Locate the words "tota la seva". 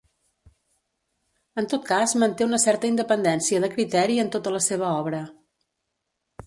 4.37-4.89